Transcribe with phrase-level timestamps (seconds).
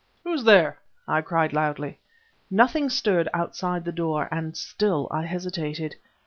[0.23, 1.99] "Who's there?" I cried loudly.
[2.49, 5.95] Nothing stirred outside the door, and still I hesitated.